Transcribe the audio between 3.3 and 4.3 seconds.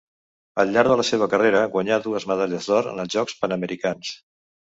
Panamericans.